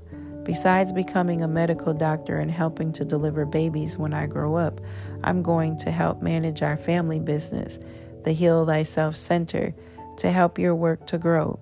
besides 0.45 0.93
becoming 0.93 1.43
a 1.43 1.49
medical 1.49 1.93
doctor 1.93 2.39
and 2.39 2.50
helping 2.50 2.93
to 2.93 3.05
deliver 3.05 3.45
babies 3.45 3.99
when 3.99 4.15
I 4.15 4.27
grow 4.27 4.57
up, 4.57 4.81
I'm 5.23 5.43
going 5.43 5.79
to 5.79 5.91
help 5.91 6.23
manage 6.23 6.62
our 6.62 6.77
family 6.77 7.21
business, 7.21 7.79
the 8.25 8.33
Heal 8.33 8.65
Thyself 8.65 9.17
Center, 9.17 9.75
to 10.19 10.31
help 10.31 10.59
your 10.59 10.75
work 10.75 11.07
to 11.09 11.19
grow. 11.19 11.59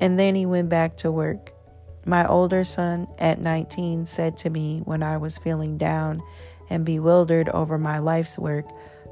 And 0.00 0.18
then 0.18 0.34
he 0.34 0.46
went 0.46 0.68
back 0.68 0.98
to 0.98 1.10
work. 1.10 1.52
My 2.06 2.26
older 2.26 2.64
son 2.64 3.08
at 3.18 3.40
19 3.40 4.06
said 4.06 4.38
to 4.38 4.50
me 4.50 4.80
when 4.84 5.02
I 5.02 5.16
was 5.16 5.38
feeling 5.38 5.76
down 5.78 6.22
and 6.70 6.84
bewildered 6.84 7.48
over 7.48 7.78
my 7.78 7.98
life's 7.98 8.38
work, 8.38 8.66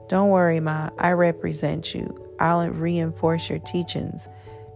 Don't 0.08 0.30
worry, 0.30 0.60
Ma, 0.60 0.90
I 0.98 1.12
represent 1.12 1.94
you. 1.94 2.22
I'll 2.38 2.68
reinforce 2.68 3.50
your 3.50 3.58
teachings. 3.58 4.28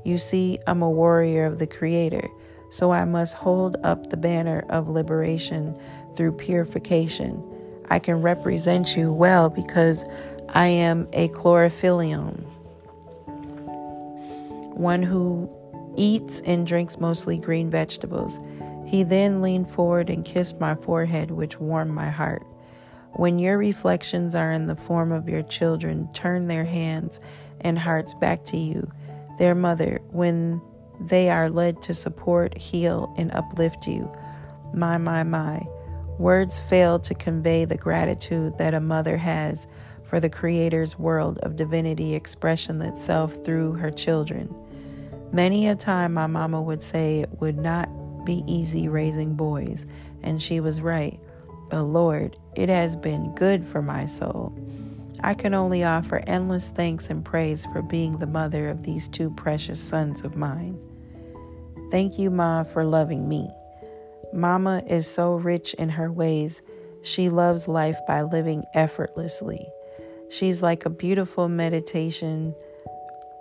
You 0.05 0.19
see, 0.19 0.59
I'm 0.67 0.83
a 0.83 0.91
warrior 0.91 1.45
of 1.45 1.59
the 1.59 1.67
Creator, 1.67 2.29
so 2.71 2.91
I 2.91 3.05
must 3.05 3.35
hold 3.35 3.77
up 3.85 4.11
the 4.11 4.17
banner 4.17 4.65
of 4.71 4.89
liberation 4.89 5.79
through 6.17 6.33
purification. 6.33 7.43
I 7.91 7.99
can 7.99 8.23
represent 8.23 8.97
you 8.97 9.13
well 9.13 9.51
because 9.51 10.05
I 10.49 10.67
am 10.67 11.07
a 11.13 11.29
chlorophyllium, 11.29 12.45
one 14.75 15.03
who 15.03 15.49
eats 15.97 16.41
and 16.41 16.67
drinks 16.67 16.99
mostly 16.99 17.37
green 17.37 17.71
vegetables. 17.71 18.41
He 18.87 19.05
then 19.05 19.43
leaned 19.43 19.71
forward 19.71 20.11
and 20.11 20.25
kissed 20.25 20.59
my 20.59 20.75
forehead, 20.75 21.31
which 21.31 21.61
warmed 21.61 21.93
my 21.93 22.11
heart. 22.11 22.45
When 23.15 23.39
your 23.39 23.59
reflections 23.59 24.35
are 24.35 24.53
in 24.53 24.67
the 24.67 24.77
form 24.77 25.13
of 25.13 25.29
your 25.29 25.43
children, 25.43 26.09
turn 26.13 26.49
their 26.49 26.65
hands 26.65 27.21
and 27.61 27.79
hearts 27.79 28.15
back 28.15 28.45
to 28.47 28.57
you, 28.57 28.91
their 29.39 29.55
mother, 29.55 30.01
when 30.11 30.61
they 31.01 31.29
are 31.29 31.51
led 31.51 31.83
to 31.83 31.95
support, 31.95 32.57
heal, 32.57 33.13
and 33.17 33.33
uplift 33.33 33.87
you. 33.87 34.11
My, 34.75 34.99
my, 34.99 35.23
my. 35.23 35.63
Words 36.19 36.61
fail 36.61 36.99
to 37.01 37.15
convey 37.15 37.65
the 37.65 37.77
gratitude 37.77 38.59
that 38.59 38.75
a 38.75 38.81
mother 38.81 39.17
has 39.17 39.67
for 40.05 40.21
the 40.21 40.29
Creator's 40.29 40.99
world 40.99 41.39
of 41.39 41.57
divinity 41.57 42.15
expression 42.15 42.83
itself 42.83 43.35
through 43.45 43.73
her 43.73 43.91
children. 43.91 44.55
Many 45.33 45.69
a 45.69 45.75
time 45.75 46.15
my 46.15 46.27
mama 46.27 46.61
would 46.61 46.83
say 46.83 47.21
it 47.21 47.41
would 47.41 47.57
not 47.57 47.89
be 48.25 48.45
easy 48.47 48.89
raising 48.89 49.35
boys, 49.35 49.87
and 50.23 50.43
she 50.43 50.61
was 50.61 50.81
right. 50.81 51.19
But 51.71 51.85
Lord, 51.85 52.37
it 52.55 52.69
has 52.69 52.97
been 52.97 53.35
good 53.35 53.65
for 53.65 53.81
my 53.81 54.07
soul. 54.07 54.53
I 55.23 55.35
can 55.35 55.55
only 55.55 55.85
offer 55.85 56.23
endless 56.27 56.71
thanks 56.71 57.11
and 57.11 57.25
praise 57.25 57.65
for 57.67 57.83
being 57.83 58.19
the 58.19 58.27
mother 58.27 58.69
of 58.69 58.83
these 58.83 59.09
two 59.09 59.31
precious 59.31 59.81
sons 59.81 60.25
of 60.25 60.37
mine. 60.37 60.79
Thank 61.91 62.19
you, 62.19 62.31
Ma, 62.31 62.65
for 62.65 62.85
loving 62.85 63.29
me. 63.29 63.49
Mama 64.33 64.83
is 64.87 65.07
so 65.07 65.35
rich 65.35 65.75
in 65.75 65.89
her 65.89 66.11
ways. 66.11 66.63
She 67.03 67.29
loves 67.29 67.69
life 67.69 67.99
by 68.07 68.23
living 68.23 68.65
effortlessly. 68.75 69.67
She's 70.29 70.63
like 70.63 70.85
a 70.85 70.91
beautiful 70.91 71.49
meditation 71.49 72.55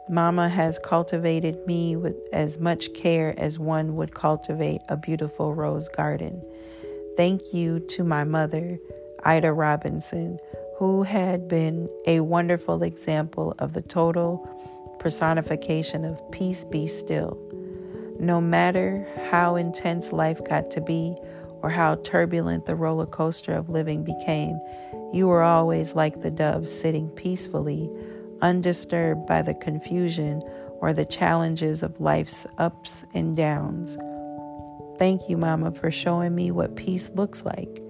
Mama 0.09 0.49
has 0.49 0.79
cultivated 0.79 1.67
me 1.67 1.95
with 1.95 2.15
as 2.33 2.57
much 2.57 2.91
care 2.95 3.35
as 3.37 3.59
one 3.59 3.95
would 3.95 4.15
cultivate 4.15 4.81
a 4.89 4.97
beautiful 4.97 5.53
rose 5.53 5.87
garden. 5.87 6.41
Thank 7.19 7.53
you 7.53 7.81
to 7.81 8.05
my 8.05 8.23
mother, 8.23 8.79
Ida 9.25 9.51
Robinson, 9.51 10.39
who 10.77 11.03
had 11.03 11.49
been 11.49 11.89
a 12.07 12.21
wonderful 12.21 12.81
example 12.81 13.53
of 13.59 13.73
the 13.73 13.81
total 13.81 14.37
personification 14.99 16.05
of 16.05 16.31
peace 16.31 16.63
be 16.63 16.87
still. 16.87 17.37
No 18.21 18.39
matter 18.39 19.05
how 19.29 19.57
intense 19.57 20.13
life 20.13 20.41
got 20.45 20.71
to 20.71 20.79
be 20.79 21.13
or 21.61 21.69
how 21.69 21.95
turbulent 21.95 22.65
the 22.65 22.77
roller 22.77 23.05
coaster 23.05 23.51
of 23.51 23.67
living 23.67 24.05
became, 24.05 24.57
you 25.11 25.27
were 25.27 25.43
always 25.43 25.95
like 25.95 26.21
the 26.21 26.31
dove 26.31 26.69
sitting 26.69 27.09
peacefully 27.09 27.89
undisturbed 28.41 29.27
by 29.27 29.41
the 29.41 29.55
confusion 29.55 30.41
or 30.79 30.93
the 30.93 31.03
challenges 31.03 31.83
of 31.83 31.99
life's 31.99 32.47
ups 32.57 33.03
and 33.13 33.35
downs. 33.35 33.97
Thank 34.99 35.29
you, 35.29 35.37
Mama, 35.37 35.71
for 35.71 35.91
showing 35.91 36.35
me 36.35 36.51
what 36.51 36.75
peace 36.75 37.09
looks 37.15 37.45
like. 37.45 37.81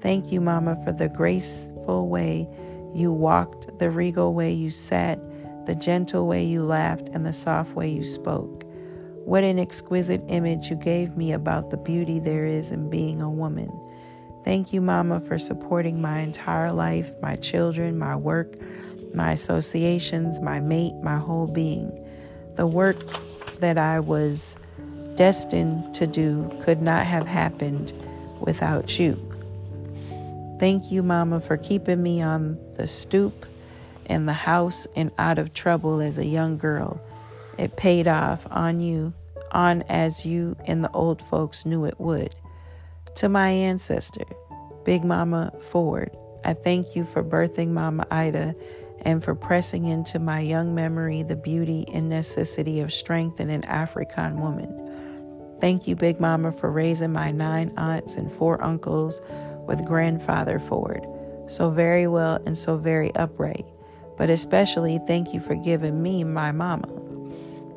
Thank 0.00 0.30
you, 0.30 0.40
Mama, 0.40 0.80
for 0.84 0.92
the 0.92 1.08
graceful 1.08 2.08
way 2.08 2.48
you 2.94 3.12
walked, 3.12 3.80
the 3.80 3.90
regal 3.90 4.32
way 4.32 4.52
you 4.52 4.70
sat, 4.70 5.18
the 5.66 5.74
gentle 5.74 6.28
way 6.28 6.44
you 6.44 6.62
laughed, 6.62 7.08
and 7.08 7.26
the 7.26 7.32
soft 7.32 7.74
way 7.74 7.90
you 7.90 8.04
spoke. 8.04 8.62
What 9.24 9.42
an 9.42 9.58
exquisite 9.58 10.22
image 10.28 10.70
you 10.70 10.76
gave 10.76 11.16
me 11.16 11.32
about 11.32 11.70
the 11.70 11.76
beauty 11.78 12.20
there 12.20 12.46
is 12.46 12.70
in 12.70 12.88
being 12.88 13.20
a 13.20 13.28
woman. 13.28 13.68
Thank 14.44 14.72
you, 14.72 14.80
Mama, 14.80 15.20
for 15.20 15.38
supporting 15.38 16.00
my 16.00 16.20
entire 16.20 16.72
life, 16.72 17.10
my 17.20 17.34
children, 17.34 17.98
my 17.98 18.14
work, 18.14 18.54
my 19.14 19.32
associations, 19.32 20.40
my 20.40 20.60
mate, 20.60 20.94
my 21.02 21.18
whole 21.18 21.48
being. 21.48 21.90
The 22.54 22.68
work 22.68 22.98
that 23.58 23.78
I 23.78 23.98
was 23.98 24.56
destined 25.16 25.94
to 25.94 26.06
do 26.06 26.50
could 26.64 26.82
not 26.82 27.06
have 27.06 27.26
happened 27.26 27.92
without 28.40 28.98
you. 28.98 29.18
Thank 30.58 30.92
you, 30.92 31.02
Mama, 31.02 31.40
for 31.40 31.56
keeping 31.56 32.02
me 32.02 32.22
on 32.22 32.58
the 32.76 32.86
stoop 32.86 33.46
in 34.06 34.26
the 34.26 34.32
house 34.32 34.86
and 34.94 35.10
out 35.18 35.38
of 35.38 35.54
trouble 35.54 36.00
as 36.00 36.18
a 36.18 36.24
young 36.24 36.58
girl. 36.58 37.00
It 37.58 37.76
paid 37.76 38.08
off 38.08 38.46
on 38.50 38.80
you, 38.80 39.12
on 39.50 39.82
as 39.88 40.24
you 40.24 40.56
and 40.66 40.84
the 40.84 40.90
old 40.92 41.22
folks 41.22 41.66
knew 41.66 41.84
it 41.84 42.00
would. 42.00 42.34
To 43.16 43.28
my 43.28 43.50
ancestor, 43.50 44.24
Big 44.84 45.04
Mama 45.04 45.52
Ford, 45.70 46.10
I 46.44 46.54
thank 46.54 46.96
you 46.96 47.04
for 47.04 47.22
birthing 47.22 47.68
Mama 47.68 48.06
Ida 48.10 48.54
and 49.04 49.22
for 49.22 49.34
pressing 49.34 49.84
into 49.84 50.18
my 50.18 50.40
young 50.40 50.74
memory 50.74 51.22
the 51.22 51.36
beauty 51.36 51.84
and 51.92 52.08
necessity 52.08 52.80
of 52.80 52.92
strength 52.92 53.40
in 53.40 53.50
an 53.50 53.64
African 53.64 54.40
woman. 54.40 54.91
Thank 55.62 55.88
you, 55.88 55.96
Big 55.96 56.20
Mama, 56.20 56.52
for 56.52 56.70
raising 56.70 57.12
my 57.12 57.30
nine 57.30 57.72
aunts 57.78 58.16
and 58.16 58.30
four 58.30 58.62
uncles 58.62 59.22
with 59.66 59.86
grandfather 59.86 60.58
Ford 60.58 61.06
so 61.46 61.70
very 61.70 62.06
well 62.06 62.40
and 62.46 62.56
so 62.56 62.76
very 62.76 63.14
upright. 63.14 63.66
But 64.16 64.30
especially 64.30 64.98
thank 65.06 65.34
you 65.34 65.40
for 65.40 65.54
giving 65.54 66.02
me 66.02 66.24
my 66.24 66.52
mama. 66.52 66.88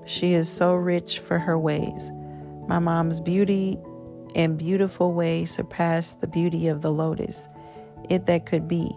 She 0.06 0.34
is 0.34 0.50
so 0.50 0.74
rich 0.74 1.20
for 1.20 1.40
her 1.40 1.58
ways. 1.58 2.12
My 2.68 2.80
mom's 2.80 3.20
beauty 3.20 3.80
and 4.36 4.58
beautiful 4.58 5.14
ways 5.14 5.52
surpass 5.52 6.14
the 6.14 6.28
beauty 6.28 6.68
of 6.68 6.82
the 6.82 6.92
lotus, 6.92 7.48
it 8.10 8.26
that 8.26 8.46
could 8.46 8.68
be. 8.68 8.92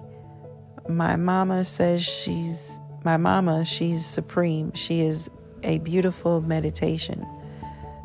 My 0.88 1.16
mama 1.16 1.64
says 1.64 2.04
she's 2.04 2.80
my 3.04 3.16
mama, 3.16 3.64
she's 3.64 4.04
supreme. 4.04 4.72
She 4.74 5.00
is 5.00 5.30
a 5.62 5.78
beautiful 5.78 6.40
meditation. 6.40 7.26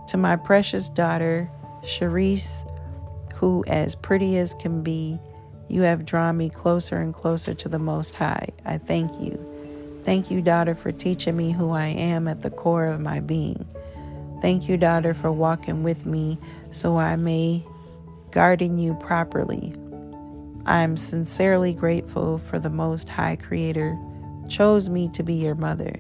To 0.10 0.18
my 0.18 0.36
precious 0.36 0.90
daughter, 0.90 1.50
Charisse, 1.84 2.70
who 3.36 3.64
as 3.68 3.96
pretty 3.96 4.38
as 4.38 4.54
can 4.56 4.84
be, 4.84 5.20
you 5.68 5.82
have 5.82 6.06
drawn 6.06 6.38
me 6.38 6.50
closer 6.50 6.98
and 6.98 7.14
closer 7.14 7.54
to 7.54 7.70
the 7.70 7.80
Most 7.80 8.16
High. 8.16 8.50
I 8.66 8.78
thank 8.78 9.20
you. 9.20 9.40
Thank 10.06 10.30
you, 10.30 10.42
daughter, 10.42 10.76
for 10.76 10.92
teaching 10.92 11.38
me 11.38 11.52
who 11.52 11.72
I 11.72 11.88
am 11.88 12.28
at 12.28 12.42
the 12.42 12.50
core 12.50 12.86
of 12.86 13.00
my 13.00 13.22
being. 13.22 13.66
Thank 14.42 14.68
you, 14.68 14.78
daughter, 14.78 15.14
for 15.14 15.32
walking 15.32 15.84
with 15.84 16.06
me 16.06 16.38
so 16.72 16.98
I 16.98 17.16
may 17.16 17.64
guarding 18.32 18.78
you 18.78 18.94
properly. 18.96 19.74
I 20.66 20.82
am 20.82 20.98
sincerely 20.98 21.74
grateful 21.74 22.40
for 22.50 22.60
the 22.60 22.70
Most 22.70 23.08
High 23.08 23.38
Creator 23.38 23.98
chose 24.50 24.90
me 24.90 25.10
to 25.10 25.24
be 25.24 25.36
your 25.36 25.56
mother. 25.56 25.94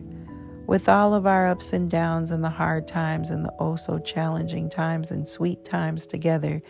With 0.66 0.88
all 0.88 1.14
of 1.14 1.28
our 1.28 1.48
ups 1.48 1.74
and 1.74 1.92
downs 1.92 2.32
and 2.32 2.44
the 2.44 2.50
hard 2.50 2.88
times 2.88 3.30
and 3.30 3.44
the 3.44 3.54
oh 3.60 3.76
so 3.76 4.00
challenging 4.00 4.70
times 4.70 5.12
and 5.12 5.28
sweet 5.28 5.66
times 5.66 6.08
together, 6.08 6.62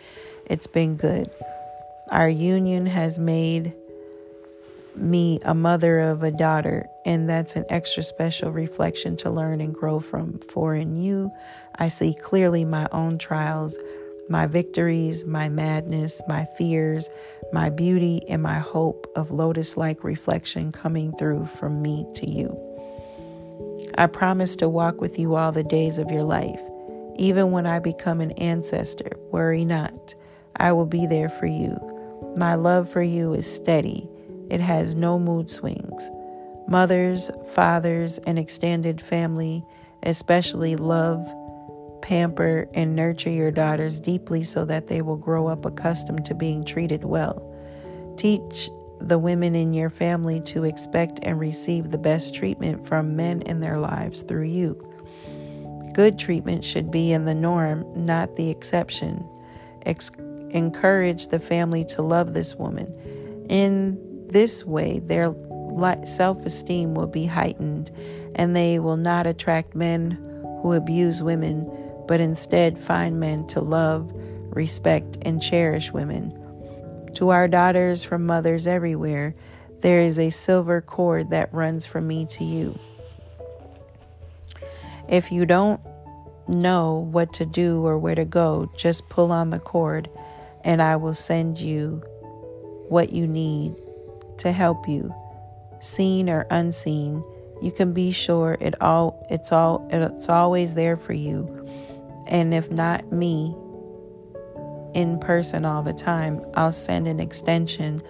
it's 0.46 0.66
been 0.66 0.96
good. 0.96 1.30
Our 2.10 2.28
union 2.28 2.86
has 2.86 3.18
made 3.18 3.74
me 4.96 5.38
a 5.44 5.54
mother 5.54 6.00
of 6.00 6.22
a 6.22 6.30
daughter, 6.30 6.86
and 7.04 7.28
that's 7.28 7.56
an 7.56 7.64
extra 7.68 8.02
special 8.02 8.50
reflection 8.50 9.16
to 9.18 9.30
learn 9.30 9.60
and 9.60 9.74
grow 9.74 10.00
from. 10.00 10.40
For 10.50 10.74
in 10.74 10.96
you, 10.96 11.30
I 11.74 11.88
see 11.88 12.14
clearly 12.14 12.64
my 12.64 12.88
own 12.92 13.18
trials, 13.18 13.78
my 14.28 14.46
victories, 14.46 15.24
my 15.24 15.48
madness, 15.48 16.22
my 16.28 16.46
fears, 16.58 17.10
my 17.52 17.70
beauty, 17.70 18.22
and 18.28 18.42
my 18.42 18.58
hope 18.58 19.10
of 19.16 19.30
lotus 19.30 19.76
like 19.76 20.04
reflection 20.04 20.72
coming 20.72 21.12
through 21.16 21.46
from 21.58 21.80
me 21.80 22.06
to 22.14 22.30
you. 22.30 22.63
I 23.96 24.06
promise 24.06 24.56
to 24.56 24.68
walk 24.68 25.00
with 25.00 25.18
you 25.18 25.34
all 25.34 25.52
the 25.52 25.64
days 25.64 25.98
of 25.98 26.10
your 26.10 26.24
life. 26.24 26.60
Even 27.16 27.50
when 27.52 27.66
I 27.66 27.78
become 27.78 28.20
an 28.20 28.32
ancestor, 28.32 29.12
worry 29.30 29.64
not. 29.64 30.14
I 30.56 30.72
will 30.72 30.86
be 30.86 31.06
there 31.06 31.28
for 31.28 31.46
you. 31.46 31.78
My 32.36 32.54
love 32.54 32.90
for 32.90 33.02
you 33.02 33.34
is 33.34 33.52
steady 33.52 34.08
it 34.50 34.60
has 34.60 34.94
no 34.94 35.18
mood 35.18 35.48
swings. 35.48 36.10
Mothers, 36.68 37.30
fathers, 37.54 38.18
and 38.18 38.38
extended 38.38 39.00
family 39.00 39.64
especially 40.04 40.76
love, 40.76 41.26
pamper, 42.02 42.68
and 42.74 42.94
nurture 42.94 43.30
your 43.30 43.50
daughters 43.50 43.98
deeply 43.98 44.44
so 44.44 44.64
that 44.64 44.88
they 44.88 45.02
will 45.02 45.16
grow 45.16 45.48
up 45.48 45.64
accustomed 45.64 46.24
to 46.26 46.34
being 46.34 46.64
treated 46.64 47.04
well. 47.04 47.50
Teach 48.16 48.70
the 49.00 49.18
women 49.18 49.54
in 49.54 49.74
your 49.74 49.90
family 49.90 50.40
to 50.40 50.64
expect 50.64 51.20
and 51.22 51.38
receive 51.38 51.90
the 51.90 51.98
best 51.98 52.34
treatment 52.34 52.86
from 52.86 53.16
men 53.16 53.42
in 53.42 53.60
their 53.60 53.78
lives 53.78 54.22
through 54.22 54.46
you. 54.46 54.80
Good 55.92 56.18
treatment 56.18 56.64
should 56.64 56.90
be 56.90 57.12
in 57.12 57.24
the 57.24 57.34
norm, 57.34 57.84
not 57.94 58.36
the 58.36 58.50
exception. 58.50 59.24
Ex- 59.86 60.10
encourage 60.50 61.28
the 61.28 61.38
family 61.38 61.84
to 61.84 62.02
love 62.02 62.34
this 62.34 62.54
woman. 62.54 62.92
In 63.48 63.98
this 64.28 64.64
way, 64.64 65.00
their 65.00 65.34
self 66.04 66.44
esteem 66.44 66.94
will 66.94 67.06
be 67.06 67.26
heightened, 67.26 67.90
and 68.34 68.56
they 68.56 68.78
will 68.78 68.96
not 68.96 69.26
attract 69.26 69.74
men 69.74 70.12
who 70.62 70.72
abuse 70.72 71.22
women, 71.22 71.70
but 72.08 72.20
instead 72.20 72.78
find 72.78 73.20
men 73.20 73.46
to 73.48 73.60
love, 73.60 74.10
respect, 74.50 75.18
and 75.22 75.42
cherish 75.42 75.92
women. 75.92 76.32
To 77.14 77.28
our 77.28 77.46
daughters 77.46 78.02
from 78.02 78.26
mothers 78.26 78.66
everywhere, 78.66 79.34
there 79.82 80.00
is 80.00 80.18
a 80.18 80.30
silver 80.30 80.80
cord 80.80 81.30
that 81.30 81.52
runs 81.54 81.86
from 81.86 82.08
me 82.08 82.26
to 82.26 82.44
you. 82.44 82.78
If 85.08 85.30
you 85.30 85.46
don't 85.46 85.80
know 86.48 87.08
what 87.12 87.32
to 87.34 87.46
do 87.46 87.86
or 87.86 87.98
where 87.98 88.14
to 88.14 88.24
go, 88.24 88.70
just 88.76 89.08
pull 89.10 89.30
on 89.30 89.50
the 89.50 89.58
cord, 89.60 90.10
and 90.64 90.82
I 90.82 90.96
will 90.96 91.14
send 91.14 91.58
you 91.58 92.02
what 92.88 93.12
you 93.12 93.26
need 93.26 93.76
to 94.38 94.50
help 94.50 94.88
you, 94.88 95.14
seen 95.80 96.28
or 96.28 96.46
unseen. 96.50 97.22
You 97.62 97.70
can 97.70 97.92
be 97.92 98.10
sure 98.10 98.56
it 98.60 98.80
all 98.82 99.24
it's 99.30 99.52
all 99.52 99.86
it's 99.90 100.28
always 100.28 100.74
there 100.74 100.96
for 100.96 101.12
you. 101.12 101.68
And 102.26 102.52
if 102.52 102.70
not 102.70 103.12
me 103.12 103.54
in 104.94 105.18
person 105.18 105.64
all 105.64 105.82
the 105.82 105.92
time, 105.92 106.40
I'll 106.54 106.72
send 106.72 107.06
an 107.06 107.20
extension 107.20 108.02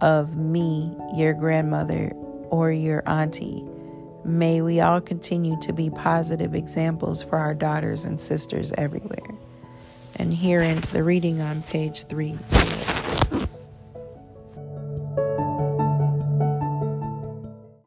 of 0.00 0.36
me, 0.36 0.94
your 1.14 1.34
grandmother 1.34 2.10
or 2.50 2.70
your 2.70 3.02
auntie. 3.08 3.64
May 4.24 4.62
we 4.62 4.80
all 4.80 5.00
continue 5.00 5.58
to 5.60 5.72
be 5.72 5.90
positive 5.90 6.54
examples 6.54 7.22
for 7.22 7.36
our 7.36 7.54
daughters 7.54 8.04
and 8.04 8.20
sisters 8.20 8.72
everywhere. 8.78 9.34
And 10.16 10.32
here 10.32 10.62
ends 10.62 10.90
the 10.90 11.02
reading 11.02 11.40
on 11.40 11.62
page 11.62 12.04
three. 12.04 12.38